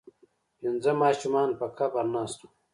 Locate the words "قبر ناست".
1.77-2.39